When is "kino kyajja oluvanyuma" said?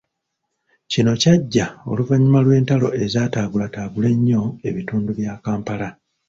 0.91-2.39